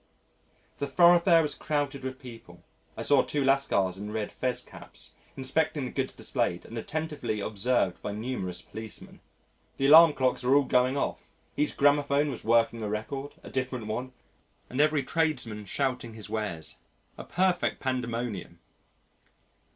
[0.79, 2.63] The thoroughfare was crowded with people
[2.97, 8.01] (I saw two Lascars in red fez caps) inspecting the goods displayed and attentively observed
[8.01, 9.19] by numerous policemen.
[9.77, 13.85] The alarm clocks were all going off, each gramophone was working a record (a different
[13.85, 14.13] one!)
[14.71, 16.77] and every tradesman shouting his wares
[17.15, 18.57] a perfect pandemonium.